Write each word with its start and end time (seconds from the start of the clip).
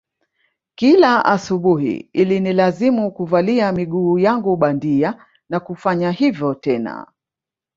Kila 0.75 1.25
asubuhi 1.25 2.09
ilinilazimu 2.13 3.11
kuvalia 3.11 3.71
miguu 3.71 4.19
yangu 4.19 4.57
bandia 4.57 5.25
na 5.49 5.59
kufanya 5.59 6.11
hivyo 6.11 6.53
tena 6.53 7.07